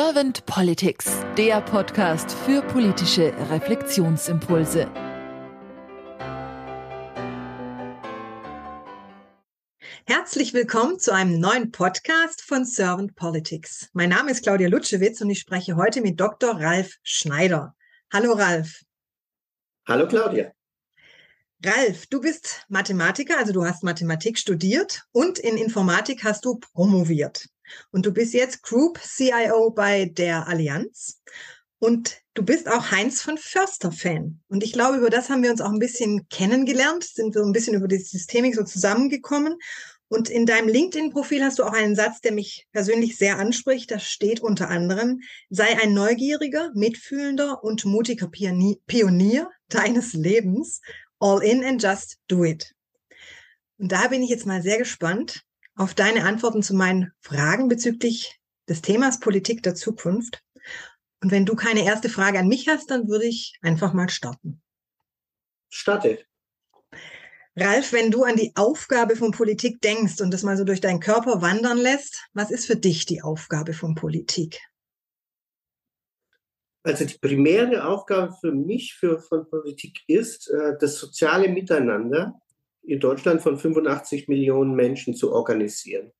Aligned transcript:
Servant 0.00 0.46
Politics, 0.46 1.10
der 1.36 1.60
Podcast 1.60 2.30
für 2.30 2.62
politische 2.62 3.34
Reflexionsimpulse. 3.50 4.88
Herzlich 10.06 10.54
willkommen 10.54 11.00
zu 11.00 11.12
einem 11.12 11.40
neuen 11.40 11.72
Podcast 11.72 12.42
von 12.42 12.64
Servant 12.64 13.16
Politics. 13.16 13.88
Mein 13.92 14.10
Name 14.10 14.30
ist 14.30 14.44
Claudia 14.44 14.68
Lutschewitz 14.68 15.20
und 15.20 15.30
ich 15.30 15.40
spreche 15.40 15.74
heute 15.74 16.00
mit 16.00 16.20
Dr. 16.20 16.60
Ralf 16.60 16.94
Schneider. 17.02 17.74
Hallo 18.12 18.34
Ralf. 18.34 18.84
Hallo 19.88 20.06
Claudia. 20.06 20.52
Ralf, 21.66 22.06
du 22.06 22.20
bist 22.20 22.64
Mathematiker, 22.68 23.36
also 23.36 23.52
du 23.52 23.64
hast 23.64 23.82
Mathematik 23.82 24.38
studiert 24.38 25.02
und 25.10 25.40
in 25.40 25.56
Informatik 25.56 26.22
hast 26.22 26.44
du 26.44 26.60
promoviert. 26.60 27.48
Und 27.90 28.06
du 28.06 28.12
bist 28.12 28.34
jetzt 28.34 28.62
Group 28.62 28.98
CIO 29.00 29.70
bei 29.70 30.06
der 30.06 30.46
Allianz. 30.46 31.20
Und 31.80 32.16
du 32.34 32.42
bist 32.44 32.68
auch 32.68 32.90
Heinz 32.90 33.22
von 33.22 33.38
Förster-Fan. 33.38 34.40
Und 34.48 34.64
ich 34.64 34.72
glaube, 34.72 34.98
über 34.98 35.10
das 35.10 35.30
haben 35.30 35.42
wir 35.42 35.50
uns 35.50 35.60
auch 35.60 35.70
ein 35.70 35.78
bisschen 35.78 36.28
kennengelernt, 36.28 37.04
sind 37.04 37.34
so 37.34 37.44
ein 37.44 37.52
bisschen 37.52 37.74
über 37.74 37.86
die 37.86 37.98
Systemik 37.98 38.56
so 38.56 38.64
zusammengekommen. 38.64 39.56
Und 40.08 40.30
in 40.30 40.46
deinem 40.46 40.68
LinkedIn-Profil 40.68 41.44
hast 41.44 41.58
du 41.58 41.64
auch 41.64 41.72
einen 41.72 41.94
Satz, 41.94 42.20
der 42.20 42.32
mich 42.32 42.66
persönlich 42.72 43.16
sehr 43.18 43.38
anspricht. 43.38 43.90
Da 43.90 43.98
steht 43.98 44.40
unter 44.40 44.70
anderem, 44.70 45.20
sei 45.50 45.78
ein 45.80 45.92
neugieriger, 45.92 46.70
mitfühlender 46.74 47.62
und 47.62 47.84
mutiger 47.84 48.28
Pionier 48.28 49.50
deines 49.68 50.14
Lebens. 50.14 50.80
All 51.20 51.42
in 51.42 51.62
and 51.62 51.82
just 51.82 52.16
do 52.26 52.44
it. 52.44 52.74
Und 53.76 53.92
da 53.92 54.08
bin 54.08 54.22
ich 54.22 54.30
jetzt 54.30 54.46
mal 54.46 54.62
sehr 54.62 54.78
gespannt, 54.78 55.42
auf 55.78 55.94
deine 55.94 56.24
Antworten 56.24 56.62
zu 56.62 56.74
meinen 56.74 57.12
Fragen 57.20 57.68
bezüglich 57.68 58.38
des 58.68 58.82
Themas 58.82 59.20
Politik 59.20 59.62
der 59.62 59.74
Zukunft. 59.74 60.42
Und 61.22 61.30
wenn 61.30 61.46
du 61.46 61.54
keine 61.54 61.84
erste 61.84 62.08
Frage 62.08 62.40
an 62.40 62.48
mich 62.48 62.68
hast, 62.68 62.90
dann 62.90 63.08
würde 63.08 63.26
ich 63.26 63.56
einfach 63.62 63.92
mal 63.92 64.08
starten. 64.08 64.60
Starte. 65.70 66.24
Ralf, 67.56 67.92
wenn 67.92 68.10
du 68.10 68.24
an 68.24 68.36
die 68.36 68.52
Aufgabe 68.56 69.16
von 69.16 69.30
Politik 69.30 69.80
denkst 69.80 70.20
und 70.20 70.32
das 70.32 70.42
mal 70.42 70.56
so 70.56 70.64
durch 70.64 70.80
deinen 70.80 71.00
Körper 71.00 71.42
wandern 71.42 71.78
lässt, 71.78 72.28
was 72.32 72.50
ist 72.50 72.66
für 72.66 72.76
dich 72.76 73.06
die 73.06 73.22
Aufgabe 73.22 73.72
von 73.72 73.94
Politik? 73.94 74.60
Also 76.82 77.04
die 77.04 77.18
primäre 77.18 77.84
Aufgabe 77.84 78.34
für 78.40 78.52
mich, 78.52 78.94
für 78.94 79.20
von 79.20 79.48
Politik 79.48 80.02
ist, 80.06 80.48
äh, 80.48 80.74
das 80.80 80.96
soziale 80.96 81.48
Miteinander 81.48 82.40
in 82.88 83.00
Deutschland 83.00 83.42
von 83.42 83.58
85 83.58 84.28
Millionen 84.28 84.74
Menschen 84.74 85.14
zu 85.14 85.32
organisieren. 85.32 86.12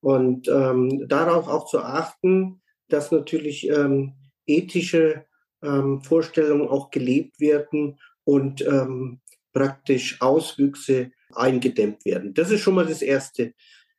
Und 0.00 0.48
ähm, 0.48 1.08
darauf 1.08 1.48
auch 1.48 1.66
zu 1.66 1.80
achten, 1.80 2.62
dass 2.88 3.10
natürlich 3.10 3.68
ähm, 3.68 4.14
ethische 4.46 5.24
ähm, 5.62 6.02
Vorstellungen 6.02 6.68
auch 6.68 6.90
gelebt 6.90 7.40
werden 7.40 7.98
und 8.24 8.60
ähm, 8.62 9.20
praktisch 9.52 10.20
Auswüchse 10.20 11.10
eingedämmt 11.32 12.04
werden. 12.04 12.34
Das 12.34 12.50
ist 12.50 12.60
schon 12.60 12.74
mal 12.74 12.86
das 12.86 13.02
Erste. 13.02 13.54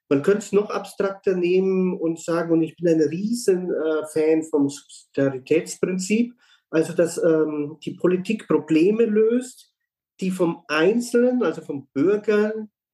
Man 0.07 0.21
könnte 0.21 0.39
es 0.39 0.51
noch 0.51 0.69
abstrakter 0.69 1.35
nehmen 1.35 1.97
und 1.97 2.19
sagen, 2.19 2.51
und 2.51 2.61
ich 2.61 2.75
bin 2.75 2.87
ein 2.87 3.01
riesen 3.01 3.71
äh, 3.71 4.43
vom 4.43 4.69
Subsidiaritätsprinzip, 4.69 6.33
also 6.69 6.93
dass 6.93 7.17
ähm, 7.17 7.77
die 7.83 7.95
Politik 7.95 8.47
Probleme 8.47 9.05
löst, 9.05 9.74
die 10.19 10.31
vom 10.31 10.63
Einzelnen, 10.67 11.43
also 11.43 11.61
vom 11.61 11.87
Bürger, 11.93 12.53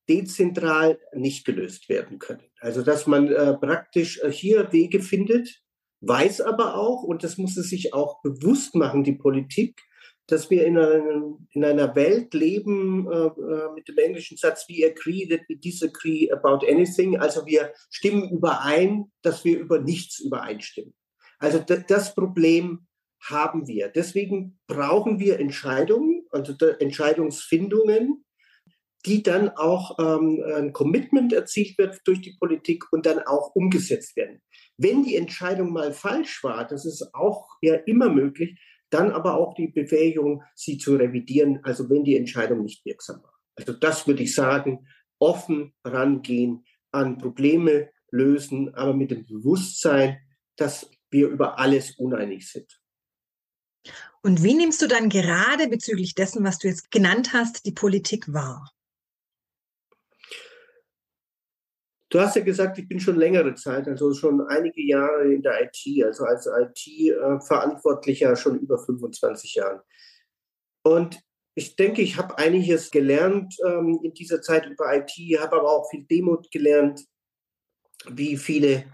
dezentral 0.10 1.00
nicht 1.14 1.46
gelöst 1.46 1.88
werden 1.88 2.20
können. 2.20 2.44
Also 2.60 2.82
dass 2.82 3.08
man 3.08 3.30
äh, 3.30 3.54
praktisch 3.56 4.20
äh, 4.22 4.32
hier 4.32 4.72
Wege 4.74 5.02
findet, 5.02 5.62
weiß 6.02 6.42
aber 6.42 6.76
auch, 6.76 7.04
und 7.04 7.24
das 7.24 7.38
muss 7.38 7.56
es 7.58 7.70
sich 7.70 7.94
auch 7.94 8.22
bewusst 8.22 8.76
machen, 8.76 9.04
die 9.04 9.14
Politik, 9.14 9.82
dass 10.28 10.50
wir 10.50 10.66
in, 10.66 10.78
einem, 10.78 11.48
in 11.52 11.64
einer 11.64 11.96
Welt 11.96 12.34
leben 12.34 13.10
äh, 13.12 13.28
äh 13.28 13.74
mit 13.76 13.88
dem 13.88 13.98
englischen 13.98 14.38
Satz, 14.38 14.68
we 14.68 14.86
agree 14.86 15.28
that 15.28 15.42
we 15.48 15.58
disagree 15.58 16.32
about 16.32 16.66
anything. 16.68 17.18
Also 17.18 17.46
wir 17.46 17.74
stimmen 17.90 18.30
überein, 18.30 19.12
dass 19.22 19.44
wir 19.44 19.60
über 19.60 19.80
nichts 19.80 20.20
übereinstimmen. 20.20 20.94
Also 21.40 21.60
das 21.60 22.16
Problem 22.16 22.88
haben 23.22 23.68
wir. 23.68 23.90
Deswegen 23.90 24.60
brauchen 24.68 25.20
wir 25.20 25.40
Entscheidungen, 25.40 26.21
also 26.32 26.54
Entscheidungsfindungen, 26.80 28.26
die 29.06 29.24
dann 29.24 29.50
auch 29.50 29.98
ähm, 30.00 30.44
ein 30.56 30.74
Commitment 30.74 31.34
erzielt 31.34 31.78
wird 31.78 32.00
durch 32.06 32.22
die 32.22 32.36
Politik 32.40 32.86
und 32.92 33.06
dann 33.06 33.20
auch 33.20 33.56
umgesetzt 33.56 34.16
werden. 34.16 34.42
Wenn 34.78 35.04
die 35.04 35.16
Entscheidung 35.16 35.74
mal 35.74 35.92
falsch 35.92 36.44
war, 36.44 36.68
das 36.68 36.86
ist 36.86 37.10
auch 37.14 37.48
ja 37.62 37.76
immer 37.76 38.10
möglich, 38.10 38.60
dann 38.90 39.12
aber 39.12 39.36
auch 39.36 39.54
die 39.56 39.68
Befähigung, 39.68 40.44
sie 40.54 40.78
zu 40.78 40.96
revidieren, 40.96 41.60
also 41.64 41.90
wenn 41.90 42.04
die 42.04 42.18
Entscheidung 42.18 42.64
nicht 42.64 42.86
wirksam 42.86 43.24
war. 43.24 43.34
Also 43.56 43.74
das 43.74 44.08
würde 44.08 44.24
ich 44.24 44.36
sagen, 44.36 44.86
offen 45.20 45.74
rangehen, 45.84 46.66
an 46.92 47.18
Probleme 47.18 47.90
lösen, 48.12 48.74
aber 48.76 48.94
mit 48.94 49.12
dem 49.12 49.26
Bewusstsein, 49.26 50.20
dass 50.58 50.92
wir 51.10 51.30
über 51.30 51.58
alles 51.58 51.98
uneinig 51.98 52.50
sind. 52.50 52.81
Und 54.24 54.44
wie 54.44 54.54
nimmst 54.54 54.82
du 54.82 54.88
dann 54.88 55.10
gerade 55.10 55.68
bezüglich 55.68 56.14
dessen, 56.14 56.44
was 56.44 56.60
du 56.60 56.68
jetzt 56.68 56.92
genannt 56.92 57.34
hast, 57.34 57.66
die 57.66 57.72
Politik 57.72 58.32
wahr? 58.32 58.72
Du 62.10 62.20
hast 62.20 62.36
ja 62.36 62.44
gesagt, 62.44 62.78
ich 62.78 62.88
bin 62.90 63.00
schon 63.00 63.16
längere 63.16 63.56
Zeit, 63.56 63.88
also 63.88 64.14
schon 64.14 64.42
einige 64.42 64.82
Jahre 64.82 65.34
in 65.34 65.42
der 65.42 65.64
IT, 65.64 66.04
also 66.06 66.26
als 66.26 66.46
IT-Verantwortlicher 66.46 68.36
schon 68.36 68.60
über 68.60 68.78
25 68.78 69.56
Jahren. 69.56 69.80
Und 70.84 71.20
ich 71.56 71.76
denke, 71.78 72.02
ich 72.02 72.18
habe 72.18 72.38
einiges 72.38 72.92
gelernt 72.92 73.56
ähm, 73.66 74.00
in 74.04 74.14
dieser 74.14 74.42
Zeit 74.42 74.66
über 74.66 74.94
IT, 74.94 75.12
habe 75.40 75.56
aber 75.56 75.72
auch 75.72 75.90
viel 75.90 76.04
Demut 76.04 76.52
gelernt, 76.52 77.02
wie 78.10 78.36
viele 78.36 78.86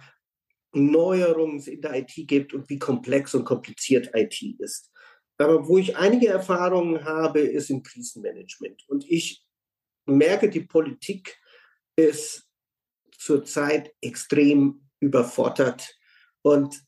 Neuerungen 0.73 1.57
es 1.57 1.67
in 1.67 1.81
der 1.81 1.95
IT 1.95 2.13
gibt 2.27 2.53
und 2.53 2.69
wie 2.69 2.77
komplex 2.77 3.33
und 3.33 3.45
kompliziert 3.45 4.11
IT 4.13 4.41
ist. 4.59 4.91
Aber 5.37 5.67
wo 5.67 5.77
ich 5.77 5.97
einige 5.97 6.27
Erfahrungen 6.27 7.05
habe, 7.05 7.39
ist 7.41 7.69
im 7.69 7.83
Krisenmanagement. 7.83 8.83
Und 8.87 9.05
ich 9.09 9.45
merke, 10.05 10.49
die 10.49 10.61
Politik 10.61 11.37
ist 11.95 12.47
zurzeit 13.17 13.93
extrem 14.01 14.89
überfordert. 14.99 15.95
Und 16.41 16.81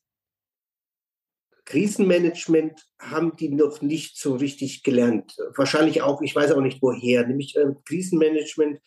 Krisenmanagement 1.66 2.82
haben 3.00 3.36
die 3.36 3.50
noch 3.50 3.82
nicht 3.82 4.18
so 4.18 4.36
richtig 4.36 4.82
gelernt. 4.82 5.36
Wahrscheinlich 5.56 6.02
auch, 6.02 6.22
ich 6.22 6.36
weiß 6.36 6.52
auch 6.52 6.62
nicht 6.62 6.82
woher. 6.82 7.28
Nämlich 7.28 7.56
äh, 7.56 7.68
Krisenmanagement 7.86 8.80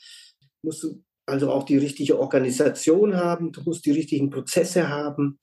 musst 0.63 0.83
du 0.83 1.05
also 1.25 1.53
auch 1.53 1.63
die 1.63 1.79
richtige 1.79 2.19
Organisation 2.19 3.15
haben, 3.15 3.53
du 3.53 3.63
musst 3.63 3.87
die 3.87 3.93
richtigen 3.93 4.31
Prozesse 4.31 4.89
haben 4.89 5.39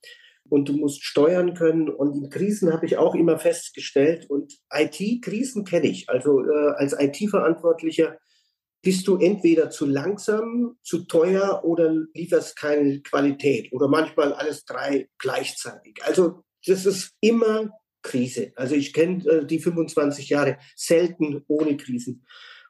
und 0.48 0.68
du 0.68 0.72
musst 0.74 1.04
steuern 1.04 1.54
können. 1.54 1.88
Und 1.88 2.16
in 2.16 2.30
Krisen 2.30 2.72
habe 2.72 2.86
ich 2.86 2.96
auch 2.96 3.14
immer 3.14 3.38
festgestellt, 3.38 4.28
und 4.28 4.58
IT-Krisen 4.72 5.64
kenne 5.64 5.88
ich. 5.88 6.08
Also 6.08 6.40
äh, 6.44 6.72
als 6.76 6.94
IT-Verantwortlicher 6.98 8.18
bist 8.82 9.06
du 9.06 9.16
entweder 9.16 9.70
zu 9.70 9.86
langsam, 9.86 10.76
zu 10.82 11.04
teuer 11.04 11.62
oder 11.64 11.94
lieferst 12.14 12.56
keine 12.56 13.00
Qualität 13.02 13.72
oder 13.72 13.88
manchmal 13.88 14.32
alles 14.32 14.64
drei 14.64 15.08
gleichzeitig. 15.18 16.00
Also 16.02 16.42
das 16.66 16.86
ist 16.86 17.12
immer 17.20 17.70
Krise. 18.02 18.52
Also 18.56 18.74
ich 18.74 18.92
kenne 18.92 19.24
äh, 19.26 19.46
die 19.46 19.58
25 19.58 20.30
Jahre 20.30 20.58
selten 20.76 21.44
ohne 21.46 21.76
Krisen. 21.76 22.24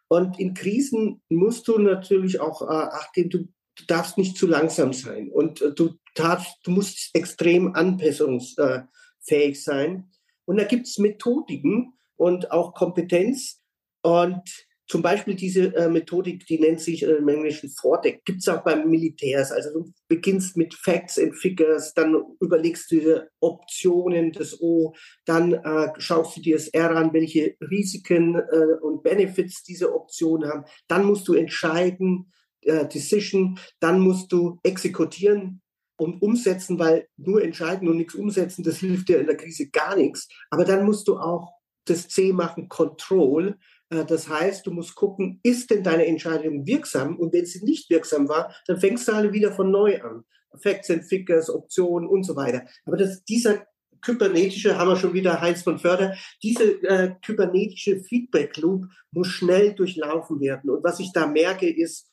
Und 0.09 0.41
in 0.41 0.55
Krisen 0.55 1.23
musst 1.29 1.69
du 1.69 1.79
natürlich 1.79 2.41
auch 2.41 2.63
äh, 2.63 2.67
achten, 2.67 3.31
du, 3.31 3.47
du 3.81 3.87
darfst 3.87 4.19
nicht 4.19 4.37
zu 4.37 4.47
langsam 4.47 4.93
sein 4.93 5.31
und 5.31 5.63
äh, 5.63 5.73
du, 5.73 5.95
darfst, 6.15 6.59
du 6.65 6.71
musst 6.71 7.11
extrem 7.15 7.75
anpassungsfähig 7.75 9.63
sein. 9.63 10.11
Und 10.45 10.59
da 10.59 10.65
gibt 10.65 10.87
es 10.87 10.99
Methodiken 10.99 11.95
und 12.17 12.51
auch 12.51 12.75
Kompetenz. 12.75 13.63
Und 14.03 14.43
zum 14.91 15.03
Beispiel 15.03 15.37
diese 15.37 15.73
äh, 15.77 15.89
Methodik, 15.89 16.47
die 16.47 16.59
nennt 16.59 16.81
sich 16.81 17.05
äh, 17.05 17.13
im 17.13 17.29
Englischen 17.29 17.71
Vordeck, 17.71 18.25
gibt 18.25 18.41
es 18.41 18.49
auch 18.49 18.65
beim 18.65 18.91
Militärs. 18.91 19.53
Also 19.53 19.73
du 19.73 19.93
beginnst 20.09 20.57
mit 20.57 20.75
Facts 20.75 21.17
and 21.17 21.37
Figures, 21.37 21.95
dann 21.95 22.17
überlegst 22.41 22.91
du 22.91 22.97
dir 22.97 23.29
Optionen 23.39 24.33
des 24.33 24.61
O, 24.61 24.93
dann 25.27 25.53
äh, 25.53 25.93
schaust 25.99 26.37
du 26.37 26.41
dir 26.41 26.57
das 26.57 26.67
R 26.69 26.91
an, 26.97 27.13
welche 27.13 27.55
Risiken 27.61 28.35
äh, 28.35 28.81
und 28.83 29.05
Benefits 29.05 29.63
diese 29.63 29.95
Optionen 29.95 30.51
haben. 30.51 30.65
Dann 30.89 31.05
musst 31.05 31.29
du 31.29 31.35
entscheiden, 31.35 32.33
äh, 32.63 32.87
Decision, 32.87 33.59
dann 33.81 34.01
musst 34.01 34.33
du 34.33 34.59
exekutieren 34.63 35.63
und 35.97 36.23
umsetzen, 36.23 36.79
weil 36.79 37.09
nur 37.17 37.43
entscheiden 37.43 37.89
und 37.89 37.99
nichts 37.99 38.15
umsetzen, 38.15 38.63
das 38.63 38.79
hilft 38.79 39.09
dir 39.09 39.21
in 39.21 39.27
der 39.27 39.37
Krise 39.37 39.69
gar 39.69 39.97
nichts. 39.97 40.29
Aber 40.51 40.65
dann 40.65 40.85
musst 40.85 41.09
du 41.09 41.19
auch 41.19 41.53
das 41.85 42.09
C 42.09 42.33
machen, 42.33 42.69
Control 42.69 43.59
Äh, 43.91 44.05
das 44.05 44.29
heißt, 44.29 44.67
du 44.67 44.71
musst 44.71 44.95
gucken, 44.95 45.41
ist 45.43 45.71
denn 45.71 45.83
deine 45.83 46.07
Entscheidung 46.07 46.67
wirksam? 46.67 47.19
Und 47.19 47.33
wenn 47.33 47.45
sie 47.45 47.65
nicht 47.65 47.91
wirksam 47.91 48.29
war, 48.29 48.55
dann 48.67 48.79
fängst 48.79 49.09
du 49.09 49.13
alle 49.13 49.33
wieder 49.33 49.53
von 49.53 49.71
neu 49.71 50.01
an. 50.01 50.25
Facts 50.63 50.91
and 50.91 51.05
Figures, 51.05 51.51
Optionen 51.51 52.09
und 52.09 52.25
so 52.25 52.37
weiter. 52.37 52.65
Aber 52.85 52.97
das, 52.97 53.25
dieser 53.25 53.67
kybernetische, 54.01 54.79
haben 54.79 54.89
wir 54.89 54.97
schon 54.97 55.13
wieder 55.13 55.41
Heinz 55.41 55.63
von 55.63 55.79
Förder, 55.79 56.17
diese 56.43 56.83
äh, 56.83 57.15
kybernetische 57.23 58.01
Feedback 58.01 58.57
Loop 58.57 58.87
muss 59.13 59.29
schnell 59.29 59.75
durchlaufen 59.75 60.41
werden. 60.41 60.71
Und 60.71 60.83
was 60.83 61.01
ich 61.01 61.13
da 61.13 61.27
merke, 61.27 61.69
ist, 61.69 62.10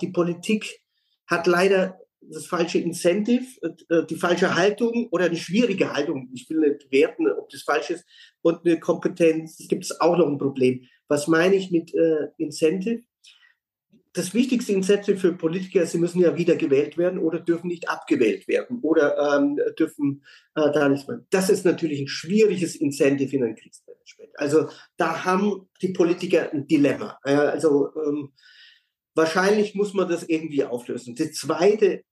die 0.00 0.08
Politik 0.08 0.80
hat 1.26 1.46
leider 1.46 1.98
das 2.20 2.46
falsche 2.46 2.78
Incentive, 2.78 3.44
äh, 3.88 4.04
die 4.06 4.16
falsche 4.16 4.54
Haltung 4.54 5.08
oder 5.10 5.26
eine 5.26 5.36
schwierige 5.36 5.92
Haltung. 5.92 6.28
Ich 6.34 6.48
will 6.50 6.58
nicht 6.58 6.90
werten, 6.90 7.30
ob 7.30 7.48
das 7.50 7.62
falsch 7.62 7.90
ist. 7.90 8.04
Und 8.42 8.64
eine 8.64 8.80
Kompetenz 8.80 9.56
gibt 9.68 9.84
es 9.84 10.00
auch 10.00 10.16
noch 10.16 10.26
ein 10.26 10.38
Problem. 10.38 10.84
Was 11.08 11.26
meine 11.26 11.54
ich 11.54 11.70
mit 11.70 11.94
äh, 11.94 12.28
Incentive? 12.36 13.02
Das 14.14 14.34
wichtigste 14.34 14.72
Incentive 14.72 15.16
für 15.16 15.32
Politiker, 15.32 15.86
sie 15.86 15.98
müssen 15.98 16.20
ja 16.20 16.36
wieder 16.36 16.56
gewählt 16.56 16.98
werden 16.98 17.20
oder 17.20 17.38
dürfen 17.38 17.68
nicht 17.68 17.88
abgewählt 17.88 18.48
werden 18.48 18.80
oder 18.82 19.36
ähm, 19.36 19.60
dürfen 19.78 20.24
äh, 20.54 20.72
da 20.72 20.88
nicht 20.88 21.06
mehr. 21.06 21.24
Das 21.30 21.50
ist 21.50 21.64
natürlich 21.64 22.00
ein 22.00 22.08
schwieriges 22.08 22.74
Incentive 22.74 23.36
in 23.36 23.44
einem 23.44 23.54
Kriegsmanagement. 23.54 24.30
Also 24.34 24.68
da 24.96 25.24
haben 25.24 25.68
die 25.82 25.92
Politiker 25.92 26.52
ein 26.52 26.66
Dilemma. 26.66 27.18
Äh, 27.22 27.34
also 27.34 27.90
ähm, 27.94 28.32
wahrscheinlich 29.18 29.74
muss 29.74 29.92
man 29.92 30.08
das 30.08 30.22
irgendwie 30.22 30.64
auflösen. 30.64 31.14
Das 31.14 31.32
zweite 31.32 32.04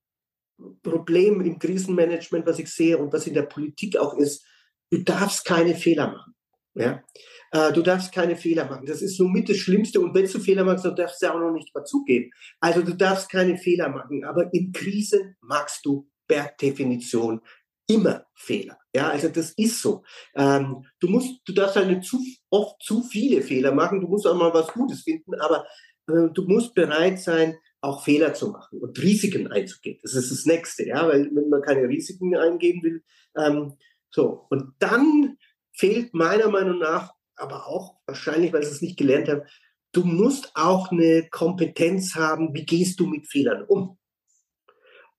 Problem 0.83 1.41
im 1.41 1.57
Krisenmanagement, 1.57 2.45
was 2.45 2.59
ich 2.59 2.69
sehe 2.69 2.97
und 2.97 3.13
was 3.13 3.25
in 3.25 3.33
der 3.33 3.43
Politik 3.43 3.97
auch 3.97 4.15
ist, 4.15 4.45
du 4.91 4.99
darfst 5.03 5.45
keine 5.45 5.73
Fehler 5.75 6.07
machen. 6.07 6.35
Ja? 6.75 7.03
Äh, 7.51 7.71
du 7.71 7.81
darfst 7.81 8.11
keine 8.11 8.35
Fehler 8.35 8.65
machen. 8.65 8.85
Das 8.85 9.01
ist 9.01 9.17
somit 9.17 9.49
das 9.49 9.57
Schlimmste. 9.57 10.01
Und 10.01 10.13
wenn 10.13 10.25
du 10.25 10.39
Fehler 10.39 10.65
machst, 10.65 10.85
dann 10.85 10.95
darfst 10.95 11.21
du 11.21 11.33
auch 11.33 11.39
noch 11.39 11.51
nicht 11.51 11.73
mal 11.73 11.85
zugeben. 11.85 12.29
Also 12.59 12.81
du 12.81 12.93
darfst 12.93 13.29
keine 13.29 13.57
Fehler 13.57 13.89
machen. 13.89 14.25
Aber 14.25 14.53
in 14.53 14.71
Krisen 14.71 15.35
magst 15.41 15.85
du 15.85 16.09
per 16.27 16.51
Definition 16.61 17.41
immer 17.87 18.25
Fehler. 18.35 18.77
Ja, 18.93 19.09
also 19.09 19.29
das 19.29 19.51
ist 19.51 19.81
so. 19.81 20.03
Ähm, 20.35 20.83
du 20.99 21.07
musst, 21.07 21.39
du 21.45 21.53
darfst 21.53 21.77
halt 21.77 21.87
nicht 21.87 22.03
zu 22.03 22.21
oft 22.49 22.81
zu 22.83 23.01
viele 23.03 23.41
Fehler 23.41 23.71
machen. 23.71 24.01
Du 24.01 24.07
musst 24.07 24.27
auch 24.27 24.35
mal 24.35 24.53
was 24.53 24.67
Gutes 24.73 25.03
finden. 25.03 25.35
Aber 25.35 25.65
du 26.07 26.43
musst 26.43 26.73
bereit 26.73 27.19
sein, 27.19 27.57
auch 27.81 28.03
Fehler 28.03 28.33
zu 28.33 28.49
machen 28.49 28.79
und 28.79 29.01
Risiken 29.01 29.47
einzugehen. 29.47 29.99
Das 30.01 30.13
ist 30.13 30.31
das 30.31 30.45
Nächste, 30.45 30.87
ja, 30.87 31.07
weil 31.07 31.29
wenn 31.33 31.49
man 31.49 31.61
keine 31.61 31.87
Risiken 31.87 32.35
eingehen 32.35 32.81
will, 32.81 33.03
ähm, 33.37 33.73
so. 34.09 34.45
Und 34.49 34.73
dann 34.79 35.37
fehlt 35.73 36.13
meiner 36.13 36.49
Meinung 36.49 36.79
nach, 36.79 37.13
aber 37.35 37.67
auch 37.67 37.97
wahrscheinlich, 38.07 38.51
weil 38.51 38.63
ich 38.63 38.69
es 38.69 38.81
nicht 38.81 38.97
gelernt 38.97 39.29
habe, 39.29 39.45
du 39.91 40.03
musst 40.03 40.51
auch 40.55 40.91
eine 40.91 41.27
Kompetenz 41.29 42.15
haben, 42.15 42.53
wie 42.53 42.65
gehst 42.65 42.99
du 42.99 43.05
mit 43.05 43.27
Fehlern 43.27 43.63
um? 43.63 43.97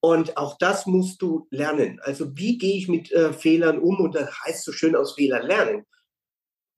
Und 0.01 0.37
auch 0.37 0.57
das 0.57 0.85
musst 0.85 1.21
du 1.21 1.47
lernen. 1.51 1.99
Also 2.01 2.37
wie 2.37 2.57
gehe 2.57 2.77
ich 2.77 2.87
mit 2.87 3.11
äh, 3.11 3.33
Fehlern 3.33 3.79
um? 3.79 3.99
Und 3.99 4.15
das 4.15 4.29
heißt 4.45 4.63
so 4.63 4.71
schön 4.71 4.95
aus 4.95 5.15
Fehlern 5.15 5.45
lernen. 5.45 5.85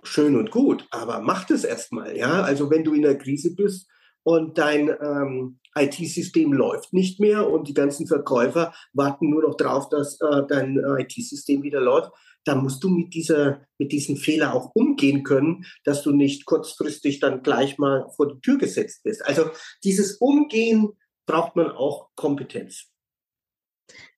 Schön 0.04 0.36
und 0.36 0.50
gut, 0.50 0.88
aber 0.90 1.22
mach 1.22 1.46
das 1.46 1.64
erstmal, 1.64 2.18
ja. 2.18 2.42
Also 2.42 2.72
wenn 2.72 2.84
du 2.84 2.94
in 2.94 3.04
der 3.04 3.18
Krise 3.18 3.56
bist 3.56 3.88
und 4.24 4.58
dein 4.58 4.90
ähm, 4.90 5.60
IT-System 5.76 6.54
läuft 6.54 6.94
nicht 6.94 7.20
mehr 7.20 7.50
und 7.50 7.68
die 7.68 7.74
ganzen 7.74 8.08
Verkäufer 8.08 8.74
warten 8.94 9.30
nur 9.30 9.44
noch 9.44 9.56
drauf, 9.56 9.90
dass 9.90 10.20
äh, 10.22 10.44
dein 10.48 10.78
äh, 10.78 11.04
IT-System 11.04 11.64
wieder 11.64 11.82
läuft, 11.82 12.12
dann 12.44 12.64
musst 12.64 12.84
du 12.84 12.90
mit 12.90 13.14
dieser, 13.14 13.62
mit 13.78 13.92
diesem 13.92 14.18
Fehler 14.18 14.54
auch 14.54 14.72
umgehen 14.74 15.24
können, 15.24 15.66
dass 15.84 16.02
du 16.04 16.12
nicht 16.12 16.46
kurzfristig 16.46 17.20
dann 17.20 17.44
gleich 17.44 17.78
mal 17.78 18.10
vor 18.16 18.28
die 18.28 18.42
Tür 18.42 18.58
gesetzt 18.58 19.04
bist. 19.04 19.26
Also 19.26 19.52
dieses 19.84 20.18
Umgehen 20.18 20.90
braucht 21.26 21.56
man 21.56 21.72
auch 21.72 22.10
Kompetenz. 22.16 22.88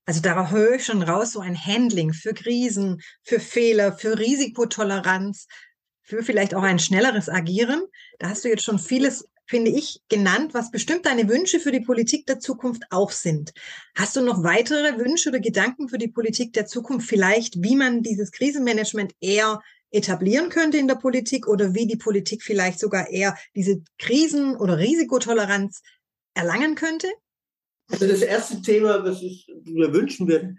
Also 0.05 0.21
da 0.21 0.49
höre 0.49 0.75
ich 0.75 0.85
schon 0.85 1.01
raus, 1.01 1.33
so 1.33 1.39
ein 1.39 1.57
Handling 1.57 2.13
für 2.13 2.33
Krisen, 2.33 3.01
für 3.23 3.39
Fehler, 3.39 3.93
für 3.93 4.19
Risikotoleranz, 4.19 5.47
für 6.01 6.23
vielleicht 6.23 6.55
auch 6.55 6.63
ein 6.63 6.79
schnelleres 6.79 7.29
Agieren. 7.29 7.83
Da 8.19 8.29
hast 8.29 8.43
du 8.43 8.49
jetzt 8.49 8.63
schon 8.63 8.79
vieles 8.79 9.29
finde 9.45 9.71
ich, 9.71 10.01
genannt, 10.09 10.53
was 10.53 10.71
bestimmt 10.71 11.05
deine 11.05 11.27
Wünsche 11.27 11.59
für 11.59 11.71
die 11.71 11.81
Politik 11.81 12.25
der 12.25 12.39
Zukunft 12.39 12.83
auch 12.89 13.11
sind. 13.11 13.53
Hast 13.95 14.15
du 14.15 14.21
noch 14.21 14.43
weitere 14.43 14.97
Wünsche 14.97 15.29
oder 15.29 15.39
Gedanken 15.39 15.89
für 15.89 15.97
die 15.97 16.07
Politik 16.07 16.53
der 16.53 16.65
Zukunft, 16.65 17.07
vielleicht, 17.07 17.61
wie 17.61 17.75
man 17.75 18.01
dieses 18.01 18.31
Krisenmanagement 18.31 19.13
eher 19.19 19.61
etablieren 19.91 20.49
könnte 20.49 20.77
in 20.77 20.87
der 20.87 20.95
Politik 20.95 21.47
oder 21.47 21.75
wie 21.75 21.85
die 21.85 21.97
Politik 21.97 22.41
vielleicht 22.41 22.79
sogar 22.79 23.09
eher 23.09 23.37
diese 23.55 23.83
Krisen- 23.99 24.55
oder 24.55 24.79
Risikotoleranz 24.79 25.81
erlangen 26.33 26.75
könnte? 26.75 27.07
Also 27.91 28.07
das 28.07 28.21
erste 28.21 28.61
Thema, 28.61 29.03
was 29.03 29.21
ich 29.21 29.47
mir 29.65 29.93
wünschen 29.93 30.27
würde, 30.27 30.55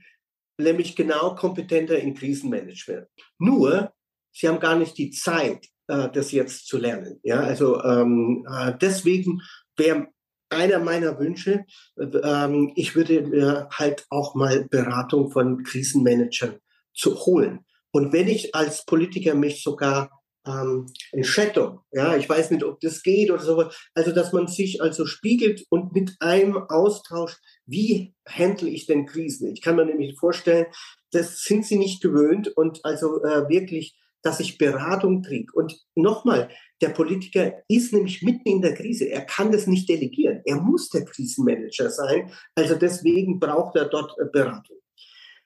nämlich 0.59 0.95
genau 0.95 1.35
kompetenter 1.35 1.99
in 1.99 2.15
Krisenmanagement. 2.15 3.09
Nur, 3.39 3.93
sie 4.33 4.49
haben 4.49 4.61
gar 4.61 4.77
nicht 4.77 4.97
die 4.99 5.11
Zeit, 5.11 5.67
äh, 5.89 6.09
das 6.11 6.33
jetzt 6.33 6.67
zu 6.67 6.79
lernen. 6.79 7.21
Ja, 7.23 7.41
also 7.41 7.83
ähm, 7.83 8.47
äh, 8.51 8.73
deswegen 8.81 9.43
wäre 9.77 10.09
einer 10.51 10.79
meiner 10.79 11.19
Wünsche, 11.19 11.65
ähm, 11.99 12.73
ich 12.77 12.95
würde 12.95 13.23
mir 13.23 13.69
halt 13.73 14.07
auch 14.11 14.35
mal 14.35 14.67
Beratung 14.69 15.31
von 15.31 15.63
Krisenmanagern 15.65 16.59
zu 16.95 17.17
holen. 17.27 17.65
Und 17.91 18.13
wenn 18.13 18.29
ich 18.29 18.55
als 18.55 18.85
Politiker 18.85 19.35
mich 19.35 19.63
sogar 19.63 20.11
ähm, 20.47 20.87
ein 21.13 21.25
Shadow, 21.25 21.81
ja, 21.93 22.17
ich 22.17 22.29
weiß 22.29 22.51
nicht, 22.51 22.65
ob 22.65 22.81
das 22.81 23.03
geht 23.03 23.31
oder 23.31 23.43
so, 23.43 23.71
also 23.95 24.13
dass 24.13 24.33
man 24.33 24.47
sich 24.47 24.83
also 24.83 25.07
spiegelt 25.07 25.65
und 25.71 25.93
mit 25.93 26.15
einem 26.21 26.57
austauscht, 26.57 27.39
wie 27.67 28.15
handle 28.29 28.69
ich 28.69 28.87
denn 28.87 29.07
Krisen? 29.07 29.53
Ich 29.53 29.63
kann 29.63 29.77
mir 29.77 29.87
nämlich 29.87 30.19
vorstellen, 30.19 30.67
das 31.11 31.43
sind 31.43 31.65
sie 31.65 31.79
nicht 31.79 32.03
gewöhnt 32.03 32.49
und 32.49 32.85
also 32.85 33.23
äh, 33.23 33.49
wirklich 33.49 33.97
dass 34.25 34.41
ich 34.41 34.59
Beratung 34.59 35.23
kriege. 35.23 35.53
Und 35.53 35.79
nochmal, 35.95 36.49
der 36.81 36.89
Politiker 36.89 37.63
ist 37.69 37.93
nämlich 37.93 38.23
mitten 38.23 38.49
in 38.49 38.63
der 38.63 38.75
Krise. 38.75 39.09
Er 39.09 39.21
kann 39.21 39.53
das 39.53 39.67
nicht 39.67 39.89
delegieren. 39.89 40.41
Er 40.47 40.57
muss 40.57 40.89
der 40.89 41.05
Krisenmanager 41.05 41.91
sein. 41.91 42.33
Also 42.55 42.75
deswegen 42.75 43.39
braucht 43.39 43.77
er 43.77 43.85
dort 43.85 44.19
äh, 44.19 44.25
Beratung. 44.33 44.79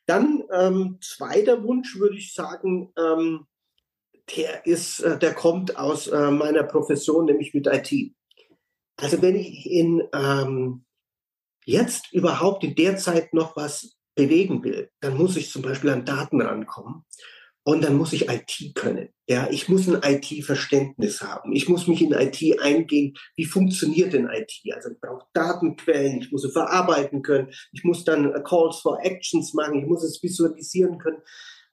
Dann 0.07 0.45
ähm, 0.53 0.99
zweiter 1.03 1.63
Wunsch 1.65 1.99
würde 1.99 2.17
ich 2.17 2.33
sagen, 2.33 2.93
ähm, 2.97 3.47
der 4.37 4.65
ist, 4.65 5.01
äh, 5.01 5.19
der 5.19 5.35
kommt 5.35 5.77
aus 5.77 6.07
äh, 6.07 6.31
meiner 6.31 6.63
Profession, 6.63 7.27
nämlich 7.27 7.53
mit 7.53 7.67
IT. 7.67 8.15
Also 8.97 9.21
wenn 9.23 9.37
ich 9.37 9.67
in 9.67 10.03
ähm, 10.15 10.85
jetzt 11.65 12.13
überhaupt 12.13 12.65
in 12.65 12.75
der 12.75 12.97
Zeit 12.97 13.35
noch 13.35 13.57
was 13.57 13.97
bewegen 14.15 14.63
will, 14.65 14.91
dann 15.01 15.17
muss 15.17 15.37
ich 15.37 15.51
zum 15.51 15.63
Beispiel 15.63 15.91
an 15.91 16.05
Daten 16.05 16.41
rankommen. 16.41 17.05
Und 17.69 17.85
dann 17.85 17.99
muss 17.99 18.15
ich 18.15 18.31
IT 18.31 18.75
können. 18.75 19.11
Ja, 19.27 19.47
ich 19.51 19.69
muss 19.69 19.87
ein 19.87 20.01
IT-Verständnis 20.03 21.21
haben. 21.21 21.53
Ich 21.53 21.69
muss 21.69 21.87
mich 21.87 22.01
in 22.01 22.13
IT 22.13 22.63
eingehen. 22.63 23.13
Wie 23.37 23.45
funktioniert 23.45 24.15
denn 24.15 24.27
IT? 24.27 24.63
Also 24.75 24.89
ich 24.89 24.99
brauche 24.99 25.27
Datenquellen. 25.35 26.23
Ich 26.23 26.33
muss 26.33 26.41
sie 26.41 26.51
verarbeiten 26.51 27.21
können. 27.21 27.51
Ich 27.73 27.85
muss 27.85 28.05
dann 28.05 28.33
Calls 28.43 28.79
for 28.79 29.05
Actions 29.05 29.53
machen. 29.53 29.81
Ich 29.81 29.87
muss 29.87 30.03
es 30.03 30.23
visualisieren 30.23 30.97
können. 30.97 31.19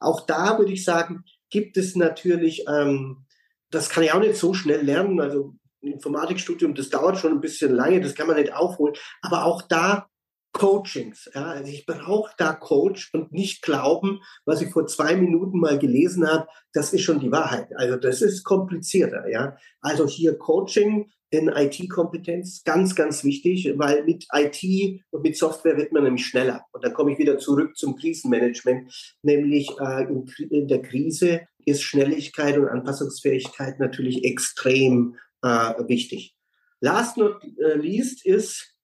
Auch 0.02 0.26
da 0.26 0.60
würde 0.60 0.74
ich 0.74 0.84
sagen, 0.84 1.24
gibt 1.50 1.78
es 1.78 1.96
natürlich, 1.96 2.66
ähm, 2.68 3.26
das 3.72 3.88
kann 3.88 4.04
ich 4.04 4.12
auch 4.12 4.20
nicht 4.20 4.36
so 4.36 4.54
schnell 4.54 4.82
lernen. 4.82 5.22
Also 5.22 5.56
ein 5.82 5.94
Informatikstudium, 5.94 6.76
das 6.76 6.90
dauert 6.90 7.20
schon 7.20 7.32
ein 7.32 7.40
bisschen 7.40 7.74
lange. 7.74 8.02
Das 8.02 8.16
kann 8.16 8.28
man 8.28 8.36
nicht 8.36 8.52
aufholen. 8.52 8.96
Aber 9.22 9.46
auch 9.46 9.62
da 9.62 10.10
Coachings. 10.56 11.30
Ja, 11.36 11.48
also 11.48 11.70
ich 11.70 11.86
brauche 11.86 12.32
da 12.38 12.54
Coach 12.54 13.14
und 13.14 13.34
nicht 13.34 13.62
glauben, 13.62 14.22
was 14.46 14.62
ich 14.62 14.72
vor 14.72 14.88
zwei 14.88 15.18
Minuten 15.18 15.60
mal 15.60 15.78
gelesen 15.78 16.26
habe, 16.26 16.48
das 16.72 16.94
ist 16.94 17.02
schon 17.02 17.20
die 17.20 17.32
Wahrheit. 17.32 17.68
Also 17.76 17.98
das 17.98 18.22
ist 18.22 18.46
komplizierter. 18.46 19.28
Ja, 19.30 19.58
also 19.82 20.08
hier 20.08 20.38
Coaching 20.38 21.12
in 21.30 21.50
IT-Kompetenz 21.50 22.64
ganz, 22.64 22.96
ganz 22.96 23.26
wichtig, 23.26 23.74
weil 23.76 24.06
mit 24.06 24.28
IT 24.32 25.02
und 25.10 25.24
mit 25.24 25.36
Software 25.36 25.76
wird 25.76 25.92
man 25.92 26.04
nämlich 26.04 26.26
schneller. 26.26 26.64
Und 26.72 26.86
dann 26.86 26.94
komme 26.94 27.12
ich 27.12 27.20
wieder 27.20 27.38
zurück 27.38 27.76
zum 27.76 27.98
Krisenmanagement, 27.98 29.18
nämlich 29.24 29.70
äh, 29.82 30.04
in, 30.04 30.26
in, 30.50 30.70
der 30.70 30.82
Krise 30.82 31.42
ist 31.66 31.84
Schnelligkeit 31.84 32.58
und 32.58 32.70
Anpassungsfähigkeit 32.70 33.82
natürlich 33.82 34.24
extrem 34.24 35.18
äh, 35.42 35.74
wichtig. 35.90 36.34
Last 36.80 37.18
not 37.18 37.42
least 37.76 38.26
ist 38.26 38.75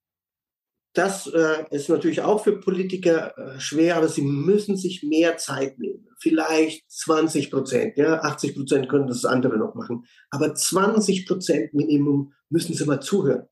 das 0.94 1.28
äh, 1.28 1.64
ist 1.70 1.90
natürlich 1.90 2.22
auch 2.22 2.44
für 2.44 2.60
Politiker 2.60 3.38
äh, 3.38 3.60
schwer, 3.60 3.96
aber 3.96 4.10
sie 4.10 4.24
müssen 4.24 4.76
sich 4.76 5.04
mehr 5.04 5.38
Zeit 5.38 5.80
nehmen. 5.80 6.08
Vielleicht 6.20 6.90
20 6.92 7.50
Prozent, 7.50 7.98
ja, 7.98 8.22
80 8.22 8.56
Prozent 8.56 8.90
können 8.90 9.08
das 9.08 9.24
andere 9.24 9.58
noch 9.58 9.74
machen. 9.74 10.06
Aber 10.30 10.54
20 10.54 11.26
Prozent 11.26 11.74
Minimum 11.74 12.34
müssen 12.50 12.74
sie 12.74 12.86
mal 12.86 13.00
zuhören. 13.00 13.48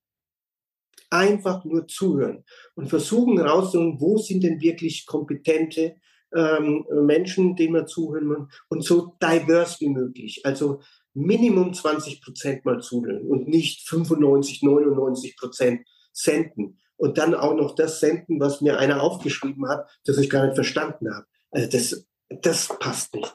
Einfach 1.09 1.63
nur 1.63 1.87
zuhören 1.87 2.43
und 2.75 2.89
versuchen 2.89 3.37
herauszufinden, 3.37 3.99
wo 4.01 4.17
sind 4.17 4.43
denn 4.43 4.61
wirklich 4.61 5.05
kompetente 5.07 5.95
ähm, 6.35 6.85
Menschen, 6.91 7.55
denen 7.55 7.73
man 7.73 7.87
zuhören 7.87 8.27
muss 8.27 8.47
und 8.67 8.83
so 8.83 9.15
divers 9.21 9.79
wie 9.79 9.89
möglich. 9.89 10.41
Also 10.43 10.81
Minimum 11.13 11.73
20 11.73 12.21
Prozent 12.21 12.65
mal 12.65 12.79
zuhören 12.81 13.25
und 13.27 13.47
nicht 13.47 13.87
95, 13.87 14.61
99 14.61 15.37
Prozent 15.37 15.87
senden. 16.11 16.79
Und 16.99 17.17
dann 17.17 17.33
auch 17.33 17.53
noch 17.53 17.75
das 17.75 18.01
senden, 18.01 18.41
was 18.41 18.59
mir 18.59 18.77
einer 18.77 19.01
aufgeschrieben 19.01 19.69
hat, 19.69 19.89
das 20.03 20.17
ich 20.17 20.29
gar 20.29 20.45
nicht 20.45 20.55
verstanden 20.55 21.15
habe. 21.15 21.25
Also 21.49 21.69
das, 21.69 22.05
das 22.41 22.67
passt 22.77 23.15
nicht. 23.15 23.33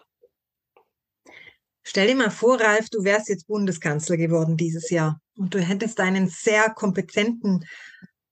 Stell 1.82 2.08
dir 2.08 2.14
mal 2.14 2.30
vor, 2.30 2.60
Ralf, 2.60 2.90
du 2.90 3.04
wärst 3.04 3.30
jetzt 3.30 3.46
Bundeskanzler 3.46 4.18
geworden 4.18 4.58
dieses 4.58 4.90
Jahr 4.90 5.18
und 5.36 5.54
du 5.54 5.60
hättest 5.60 5.98
einen 6.00 6.28
sehr 6.28 6.68
kompetenten 6.68 7.66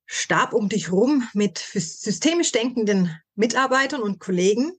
Stab 0.05 0.53
um 0.53 0.69
dich 0.69 0.93
rum 0.93 1.27
mit 1.33 1.57
systemisch 1.57 2.53
denkenden 2.53 3.19
Mitarbeitern 3.35 4.03
und 4.03 4.21
Kollegen. 4.21 4.73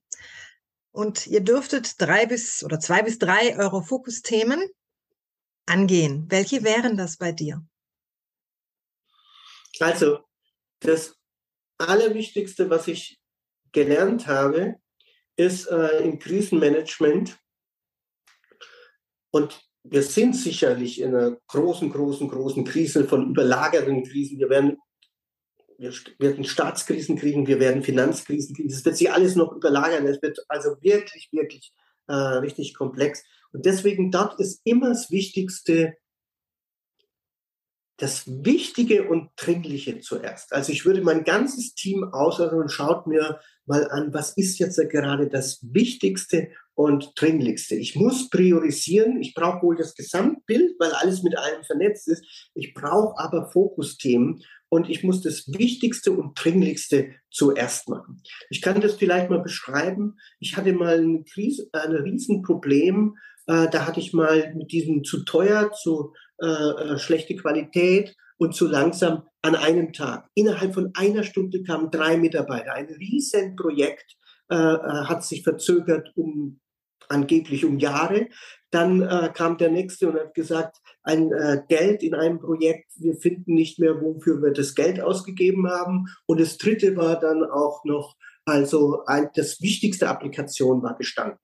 Und 0.91 1.25
ihr 1.25 1.41
dürftet 1.41 1.99
drei 1.99 2.27
bis 2.27 2.63
oder 2.63 2.79
zwei 2.79 3.01
bis 3.01 3.17
drei 3.17 3.57
eure 3.57 3.83
Fokusthemen 3.83 4.61
angehen. 5.65 6.27
Welche 6.29 6.63
wären 6.63 6.95
das 6.95 7.17
bei 7.17 7.31
dir? 7.31 7.65
Also, 9.79 10.19
das 10.83 11.15
Allerwichtigste, 11.77 12.69
was 12.69 12.87
ich 12.87 13.19
gelernt 13.71 14.27
habe, 14.27 14.75
ist 15.35 15.67
äh, 15.67 16.03
im 16.03 16.19
Krisenmanagement. 16.19 17.37
Und 19.31 19.59
wir 19.83 20.03
sind 20.03 20.35
sicherlich 20.35 21.01
in 21.01 21.15
einer 21.15 21.37
großen, 21.47 21.91
großen, 21.91 22.29
großen 22.29 22.63
Krise 22.63 23.05
von 23.05 23.31
überlagerten 23.31 24.03
Krisen. 24.03 24.39
Wir 24.39 24.49
werden 24.49 24.77
wir 25.77 25.91
werden 26.19 26.45
Staatskrisen 26.45 27.17
kriegen, 27.17 27.47
wir 27.47 27.59
werden 27.59 27.83
Finanzkrisen 27.83 28.55
kriegen. 28.55 28.69
Das 28.69 28.85
wird 28.85 28.95
sich 28.95 29.11
alles 29.11 29.35
noch 29.35 29.51
überlagern. 29.53 30.07
Es 30.07 30.21
wird 30.21 30.39
also 30.47 30.77
wirklich, 30.81 31.29
wirklich 31.31 31.73
äh, 32.07 32.13
richtig 32.13 32.73
komplex. 32.73 33.23
Und 33.51 33.65
deswegen 33.65 34.11
dort 34.11 34.39
ist 34.39 34.61
immer 34.63 34.89
das 34.89 35.11
Wichtigste, 35.11 35.95
das 37.97 38.25
Wichtige 38.27 39.07
und 39.07 39.29
Dringliche 39.35 39.99
zuerst. 39.99 40.51
Also 40.51 40.71
ich 40.71 40.85
würde 40.85 41.01
mein 41.01 41.23
ganzes 41.23 41.75
Team 41.75 42.03
aushalten 42.03 42.55
und 42.55 42.71
schaut 42.71 43.07
mir 43.07 43.39
mal 43.65 43.89
an, 43.89 44.13
was 44.13 44.35
ist 44.35 44.59
jetzt 44.59 44.79
gerade 44.89 45.29
das 45.29 45.59
Wichtigste 45.61 46.49
und 46.75 47.11
Dringlichste. 47.15 47.75
Ich 47.75 47.95
muss 47.95 48.29
priorisieren. 48.29 49.21
Ich 49.21 49.35
brauche 49.35 49.61
wohl 49.61 49.75
das 49.75 49.95
Gesamtbild, 49.95 50.73
weil 50.79 50.91
alles 50.91 51.21
mit 51.23 51.37
allem 51.37 51.63
vernetzt 51.63 52.07
ist. 52.07 52.25
Ich 52.55 52.73
brauche 52.73 53.19
aber 53.19 53.51
Fokusthemen 53.51 54.41
und 54.69 54.89
ich 54.89 55.03
muss 55.03 55.21
das 55.21 55.47
Wichtigste 55.47 56.11
und 56.11 56.33
Dringlichste 56.33 57.11
zuerst 57.29 57.89
machen. 57.89 58.23
Ich 58.49 58.61
kann 58.61 58.81
das 58.81 58.95
vielleicht 58.95 59.29
mal 59.29 59.41
beschreiben. 59.41 60.17
Ich 60.39 60.57
hatte 60.57 60.73
mal 60.73 60.99
ein, 60.99 61.25
Krise, 61.25 61.69
ein 61.73 61.91
Riesenproblem. 61.91 63.15
Äh, 63.45 63.69
da 63.69 63.85
hatte 63.85 63.99
ich 63.99 64.13
mal 64.13 64.53
mit 64.55 64.71
diesem 64.71 65.03
zu 65.03 65.23
teuer, 65.25 65.71
zu 65.73 66.13
äh, 66.43 66.93
äh, 66.93 66.99
schlechte 66.99 67.35
Qualität 67.37 68.15
und 68.37 68.53
zu 68.53 68.67
langsam 68.67 69.23
an 69.41 69.55
einem 69.55 69.93
Tag. 69.93 70.27
Innerhalb 70.33 70.73
von 70.73 70.91
einer 70.93 71.23
Stunde 71.23 71.63
kamen 71.63 71.89
drei 71.89 72.17
Mitarbeiter. 72.17 72.73
Ein 72.73 72.87
Riesenprojekt 72.87 74.17
äh, 74.51 74.55
äh 74.55 75.05
hat 75.05 75.23
sich 75.23 75.43
verzögert 75.43 76.11
um 76.15 76.59
angeblich 77.07 77.63
um 77.63 77.79
Jahre. 77.79 78.27
Dann 78.71 79.01
äh, 79.01 79.31
kam 79.33 79.57
der 79.57 79.71
nächste 79.71 80.09
und 80.09 80.19
hat 80.19 80.33
gesagt, 80.33 80.77
ein 81.03 81.31
äh, 81.31 81.61
Geld 81.69 82.03
in 82.03 82.13
einem 82.13 82.39
Projekt, 82.39 82.91
wir 82.95 83.15
finden 83.15 83.53
nicht 83.53 83.79
mehr, 83.79 84.01
wofür 84.01 84.41
wir 84.41 84.51
das 84.51 84.75
Geld 84.75 84.99
ausgegeben 84.99 85.69
haben. 85.69 86.07
Und 86.25 86.41
das 86.41 86.57
dritte 86.57 86.97
war 86.97 87.19
dann 87.19 87.43
auch 87.43 87.85
noch, 87.85 88.17
also 88.45 89.05
ein, 89.05 89.29
das 89.35 89.61
wichtigste 89.61 90.09
Applikation 90.09 90.83
war 90.83 90.97
gestanden. 90.97 91.39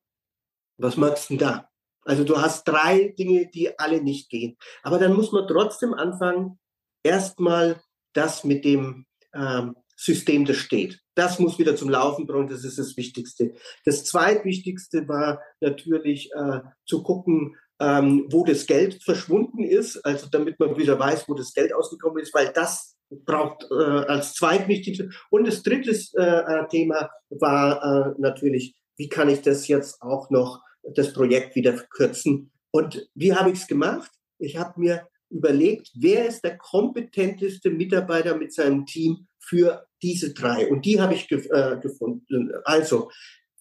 Was 0.78 0.98
magst 0.98 1.30
du 1.30 1.38
denn 1.38 1.48
da? 1.48 1.69
Also 2.10 2.24
du 2.24 2.42
hast 2.42 2.68
drei 2.68 3.14
Dinge, 3.20 3.52
die 3.54 3.78
alle 3.78 4.02
nicht 4.02 4.32
gehen. 4.32 4.58
Aber 4.82 4.98
dann 4.98 5.14
muss 5.14 5.32
man 5.32 5.48
trotzdem 5.48 5.94
anfangen, 5.94 6.58
erstmal 7.04 7.80
das 8.14 8.44
mit 8.44 8.66
dem 8.66 9.06
ähm, 9.36 9.76
System, 9.96 10.44
das 10.46 10.58
steht. 10.58 11.00
Das 11.14 11.38
muss 11.38 11.60
wieder 11.60 11.76
zum 11.76 11.90
Laufen 11.90 12.26
bringen, 12.26 12.48
das 12.48 12.64
ist 12.64 12.80
das 12.80 12.98
Wichtigste. 12.98 13.54
Das 13.86 14.06
zweitwichtigste 14.06 15.08
war 15.08 15.40
natürlich 15.62 16.32
äh, 16.34 16.62
zu 16.88 17.04
gucken, 17.04 17.56
ähm, 17.80 18.26
wo 18.32 18.44
das 18.44 18.66
Geld 18.66 19.04
verschwunden 19.04 19.64
ist, 19.64 20.04
also 20.04 20.28
damit 20.32 20.60
man 20.60 20.78
wieder 20.78 20.98
weiß, 20.98 21.30
wo 21.30 21.36
das 21.36 21.54
Geld 21.54 21.74
ausgekommen 21.76 22.24
ist, 22.24 22.34
weil 22.34 22.52
das 22.52 22.98
braucht 23.12 23.68
äh, 23.70 23.76
als 23.76 24.34
zweitwichtigste. 24.34 25.12
Und 25.30 25.48
das 25.48 25.62
dritte 25.62 25.92
äh, 25.92 26.24
äh, 26.24 26.68
Thema 26.70 27.12
war 27.30 27.84
äh, 27.84 28.16
natürlich, 28.18 28.76
wie 28.98 29.10
kann 29.10 29.30
ich 29.30 29.44
das 29.44 29.68
jetzt 29.68 30.02
auch 30.02 30.32
noch, 30.32 30.64
das 30.84 31.14
Projekt 31.14 31.56
wieder 31.56 31.74
verkürzen? 31.74 32.52
Und 32.72 33.10
wie 33.16 33.34
habe 33.34 33.52
ich 33.52 33.60
es 33.60 33.68
gemacht? 33.68 34.12
Ich 34.38 34.58
habe 34.58 34.80
mir 34.80 35.08
überlegt, 35.30 35.92
wer 35.96 36.28
ist 36.28 36.44
der 36.44 36.58
kompetenteste 36.58 37.70
Mitarbeiter 37.70 38.36
mit 38.36 38.54
seinem 38.54 38.86
Team 38.86 39.28
für 39.40 39.86
diese 40.02 40.34
drei. 40.34 40.68
Und 40.70 40.86
die 40.86 41.00
habe 41.00 41.14
ich 41.14 41.28
ge 41.28 41.48
äh, 41.50 41.78
gefunden. 41.80 42.52
Also 42.64 43.10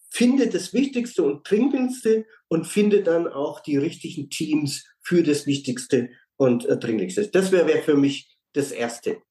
finde 0.09 0.47
das 0.47 0.73
Wichtigste 0.73 1.23
und 1.23 1.49
Dringendste 1.49 2.25
und 2.47 2.65
finde 2.65 3.03
dann 3.03 3.27
auch 3.27 3.59
die 3.59 3.77
richtigen 3.77 4.29
Teams 4.29 4.85
für 5.01 5.23
das 5.23 5.45
Wichtigste 5.45 6.09
und 6.37 6.65
äh, 6.65 6.77
Dringlichste. 6.77 7.27
Das 7.27 7.51
wäre 7.51 7.67
wär 7.67 7.83
für 7.83 7.95
mich 7.95 8.35
das 8.53 8.71
Erste. 8.71 9.21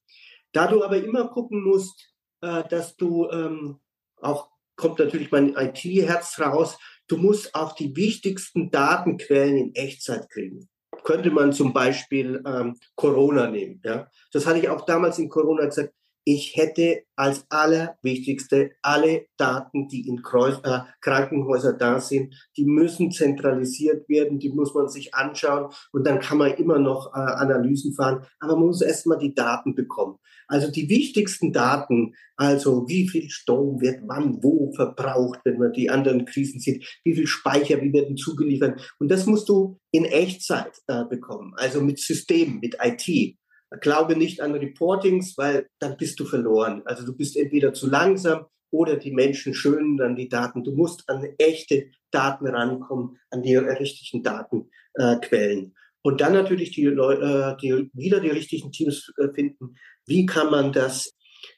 Da 0.52 0.66
du 0.68 0.84
aber 0.84 1.02
immer 1.02 1.28
gucken 1.28 1.62
musst, 1.64 2.14
äh, 2.40 2.62
dass 2.68 2.96
du 2.96 3.28
ähm, 3.30 3.80
auch, 4.20 4.48
kommt 4.76 4.98
natürlich 4.98 5.30
mein 5.30 5.54
IT-Herz 5.56 6.38
raus, 6.38 6.78
du 7.08 7.16
musst 7.16 7.54
auch 7.54 7.74
die 7.74 7.94
wichtigsten 7.96 8.70
Datenquellen 8.70 9.56
in 9.56 9.74
Echtzeit 9.74 10.28
kriegen 10.30 10.68
könnte 11.04 11.30
man 11.30 11.52
zum 11.52 11.72
Beispiel 11.72 12.42
ähm, 12.46 12.76
Corona 12.94 13.48
nehmen. 13.48 13.80
Ja? 13.84 14.10
Das 14.32 14.46
hatte 14.46 14.58
ich 14.58 14.68
auch 14.68 14.84
damals 14.84 15.18
in 15.18 15.28
Corona 15.28 15.64
gesagt 15.64 15.94
ich 16.30 16.56
hätte 16.56 17.04
als 17.16 17.46
allerwichtigste 17.48 18.72
alle 18.82 19.24
Daten, 19.38 19.88
die 19.88 20.06
in 20.06 20.20
Kreuz, 20.20 20.58
äh, 20.62 20.80
Krankenhäusern 21.00 21.78
da 21.78 22.00
sind, 22.00 22.34
die 22.58 22.66
müssen 22.66 23.10
zentralisiert 23.10 24.06
werden, 24.10 24.38
die 24.38 24.50
muss 24.50 24.74
man 24.74 24.90
sich 24.90 25.14
anschauen 25.14 25.72
und 25.90 26.06
dann 26.06 26.20
kann 26.20 26.36
man 26.36 26.52
immer 26.52 26.78
noch 26.78 27.14
äh, 27.14 27.18
Analysen 27.18 27.94
fahren, 27.94 28.26
aber 28.40 28.56
man 28.56 28.66
muss 28.66 28.82
erstmal 28.82 29.16
die 29.16 29.34
Daten 29.34 29.74
bekommen. 29.74 30.18
Also 30.48 30.70
die 30.70 30.90
wichtigsten 30.90 31.50
Daten, 31.50 32.12
also 32.36 32.86
wie 32.88 33.08
viel 33.08 33.30
Strom 33.30 33.80
wird 33.80 34.02
wann 34.06 34.42
wo 34.42 34.70
verbraucht, 34.72 35.40
wenn 35.44 35.56
man 35.56 35.72
die 35.72 35.88
anderen 35.88 36.26
Krisen 36.26 36.60
sieht, 36.60 36.86
wie 37.04 37.14
viel 37.14 37.26
Speicher, 37.26 37.80
wie 37.80 37.94
werden 37.94 38.18
zugeliefert 38.18 38.94
und 38.98 39.10
das 39.10 39.24
musst 39.24 39.48
du 39.48 39.78
in 39.92 40.04
Echtzeit 40.04 40.72
äh, 40.88 41.06
bekommen, 41.06 41.54
also 41.56 41.80
mit 41.80 41.98
Systemen, 41.98 42.60
mit 42.60 42.76
IT. 42.82 43.38
Glaube 43.80 44.16
nicht 44.16 44.40
an 44.40 44.54
Reportings, 44.54 45.36
weil 45.36 45.68
dann 45.78 45.96
bist 45.96 46.18
du 46.20 46.24
verloren. 46.24 46.82
Also 46.86 47.04
du 47.04 47.14
bist 47.14 47.36
entweder 47.36 47.72
zu 47.72 47.88
langsam 47.88 48.46
oder 48.70 48.96
die 48.96 49.12
Menschen 49.12 49.54
schönen 49.54 49.96
dann 49.96 50.16
die 50.16 50.28
Daten. 50.28 50.64
Du 50.64 50.72
musst 50.72 51.08
an 51.08 51.26
echte 51.38 51.90
Daten 52.10 52.46
rankommen, 52.46 53.18
an 53.30 53.42
die 53.42 53.56
richtigen 53.56 54.22
Datenquellen. 54.22 55.64
Äh, 55.64 55.70
und 56.02 56.20
dann 56.20 56.32
natürlich 56.32 56.70
die, 56.70 56.84
äh, 56.84 57.56
die, 57.60 57.90
wieder 57.92 58.20
die 58.20 58.30
richtigen 58.30 58.72
Teams 58.72 59.12
äh, 59.18 59.28
finden. 59.34 59.74
Wie 60.06 60.26
kann 60.26 60.50
man 60.50 60.72
das 60.72 61.12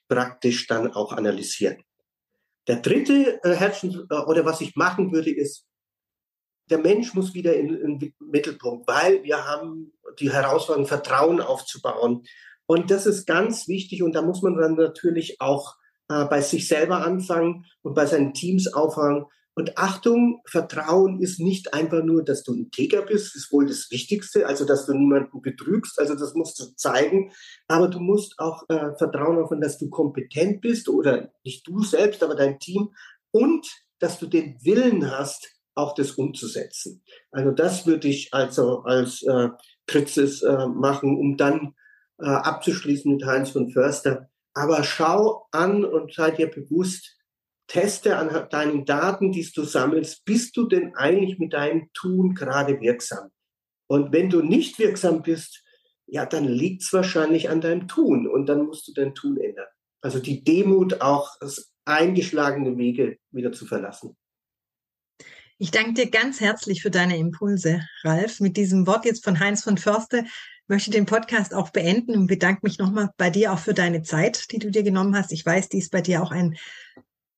praktisch 0.09 0.67
dann 0.67 0.93
auch 0.93 1.13
analysieren? 1.13 1.83
Der 2.67 2.77
dritte 2.77 3.41
äh, 3.43 3.55
Herzen, 3.55 4.07
äh, 4.11 4.15
oder 4.15 4.45
was 4.45 4.61
ich 4.61 4.77
machen 4.77 5.13
würde, 5.13 5.31
ist, 5.31 5.67
der 6.71 6.79
Mensch 6.79 7.15
muss 7.15 7.35
wieder 7.35 7.55
in, 7.55 7.99
den 7.99 8.15
Mittelpunkt, 8.21 8.87
weil 8.89 9.23
wir 9.25 9.45
haben 9.47 9.93
die 10.19 10.33
Herausforderung, 10.33 10.87
Vertrauen 10.87 11.41
aufzubauen. 11.41 12.23
Und 12.67 12.91
das 12.91 13.07
ist 13.07 13.27
ganz 13.27 13.67
wichtig 13.67 14.03
und 14.03 14.15
da 14.15 14.23
muss 14.23 14.43
man 14.43 14.57
dann 14.57 14.77
natürlich 14.77 15.41
auch 15.41 15.75
äh, 16.09 16.25
bei 16.27 16.41
sich 16.41 16.69
selber 16.69 17.05
anfangen 17.05 17.67
und 17.83 17.95
bei 17.95 18.07
seinen 18.07 18.33
Teams 18.33 18.73
auffangen. 18.73 19.27
Und 19.55 19.77
Achtung, 19.77 20.41
Vertrauen 20.47 21.21
ist 21.21 21.41
nicht 21.41 21.75
einfach 21.75 22.05
nur, 22.05 22.25
dass 22.25 22.45
du 22.45 22.55
integer 22.55 23.03
bist, 23.03 23.35
ist 23.35 23.53
wohl 23.53 23.67
das 23.67 23.91
Wichtigste, 23.91 24.47
also 24.47 24.65
dass 24.65 24.87
du 24.87 24.95
niemanden 24.95 25.43
betrügst, 25.43 25.99
also 25.99 26.15
das 26.15 26.35
musst 26.35 26.61
du 26.61 26.75
zeigen, 26.77 27.33
aber 27.67 27.89
du 27.89 27.99
musst 27.99 28.39
auch 28.39 28.63
äh, 28.69 28.97
Vertrauen 28.97 29.39
aufbauen, 29.39 29.61
dass 29.61 29.77
du 29.77 29.91
kompetent 29.91 30.61
bist 30.61 30.89
oder 30.89 31.33
nicht 31.45 31.67
du 31.67 31.83
selbst, 31.83 32.23
aber 32.23 32.37
dein 32.37 32.61
Team 32.61 32.95
und 33.33 33.67
dass 33.99 34.19
du 34.19 34.27
den 34.27 34.57
Willen 34.65 35.11
hast, 35.11 35.60
auch 35.81 35.95
das 35.95 36.13
umzusetzen. 36.13 37.03
Also 37.31 37.51
das 37.51 37.87
würde 37.87 38.09
ich 38.09 38.33
also 38.33 38.83
als 38.83 39.23
äh, 39.23 39.49
Kritzes 39.87 40.43
äh, 40.43 40.67
machen, 40.67 41.17
um 41.19 41.37
dann 41.37 41.75
äh, 42.19 42.27
abzuschließen 42.27 43.13
mit 43.13 43.25
Heinz 43.25 43.51
von 43.51 43.71
Förster. 43.71 44.29
Aber 44.55 44.85
schau 44.85 45.47
an 45.53 45.85
und 45.85 46.13
sei 46.15 46.31
dir 46.31 46.49
bewusst, 46.49 47.17
teste 47.67 48.17
an 48.17 48.49
deinen 48.51 48.85
Daten, 48.85 49.33
die 49.33 49.49
du 49.55 49.63
sammelst, 49.63 50.25
bist 50.25 50.57
du 50.57 50.67
denn 50.67 50.95
eigentlich 50.97 51.39
mit 51.39 51.53
deinem 51.53 51.89
Tun 51.95 52.35
gerade 52.35 52.81
wirksam? 52.81 53.31
Und 53.87 54.13
wenn 54.13 54.29
du 54.29 54.43
nicht 54.43 54.79
wirksam 54.79 55.23
bist, 55.23 55.65
ja, 56.07 56.27
dann 56.27 56.45
liegt 56.45 56.83
es 56.83 56.93
wahrscheinlich 56.93 57.49
an 57.49 57.61
deinem 57.61 57.87
Tun 57.87 58.27
und 58.27 58.47
dann 58.47 58.67
musst 58.67 58.89
du 58.89 58.93
dein 58.93 59.15
Tun 59.15 59.37
ändern. 59.39 59.67
Also 60.01 60.19
die 60.19 60.43
Demut 60.43 61.01
auch 61.01 61.37
eingeschlagene 61.85 62.77
Wege 62.77 63.19
wieder 63.31 63.53
zu 63.53 63.67
verlassen. 63.67 64.17
Ich 65.63 65.71
danke 65.71 65.93
dir 65.93 66.11
ganz 66.11 66.41
herzlich 66.41 66.81
für 66.81 66.91
deine 66.91 67.19
Impulse, 67.19 67.83
Ralf. 68.03 68.41
Mit 68.41 68.57
diesem 68.57 68.87
Wort 68.87 69.05
jetzt 69.05 69.23
von 69.23 69.41
Heinz 69.41 69.63
von 69.63 69.77
Förste 69.77 70.25
möchte 70.69 70.91
den 70.91 71.05
Podcast 71.05 71.53
auch 71.53 71.69
beenden 71.69 72.15
und 72.15 72.29
bedanke 72.29 72.61
mich 72.63 72.79
nochmal 72.79 73.11
bei 73.19 73.29
dir 73.29 73.53
auch 73.53 73.59
für 73.59 73.75
deine 73.75 74.01
Zeit, 74.01 74.51
die 74.53 74.59
du 74.59 74.71
dir 74.71 74.83
genommen 74.83 75.15
hast. 75.15 75.33
Ich 75.33 75.45
weiß, 75.45 75.69
die 75.69 75.77
ist 75.77 75.93
bei 75.93 76.01
dir 76.01 76.23
auch 76.23 76.31
ein 76.31 76.57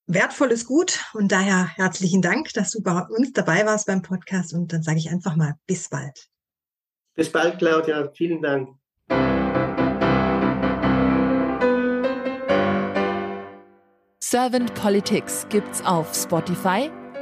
wertvolles 0.06 0.66
Gut 0.66 1.00
und 1.14 1.32
daher 1.32 1.66
herzlichen 1.74 2.22
Dank, 2.22 2.52
dass 2.52 2.70
du 2.70 2.80
bei 2.80 3.00
uns 3.00 3.32
dabei 3.32 3.66
warst 3.66 3.88
beim 3.88 4.02
Podcast 4.02 4.54
und 4.54 4.72
dann 4.72 4.84
sage 4.84 4.98
ich 4.98 5.10
einfach 5.10 5.34
mal 5.34 5.56
bis 5.66 5.88
bald. 5.88 6.28
Bis 7.16 7.28
bald, 7.28 7.58
Claudia. 7.58 8.08
Vielen 8.14 8.40
Dank. 8.40 8.68
Servant 14.20 14.72
Politics 14.74 15.44
gibt's 15.50 15.84
auf 15.84 16.14
Spotify, 16.14 16.88